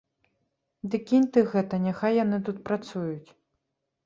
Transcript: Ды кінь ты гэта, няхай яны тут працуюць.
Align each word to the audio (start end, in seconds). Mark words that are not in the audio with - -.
Ды 0.93 0.99
кінь 1.11 1.27
ты 1.35 1.43
гэта, 1.51 1.81
няхай 1.85 2.13
яны 2.23 2.37
тут 2.49 2.57
працуюць. 2.71 3.29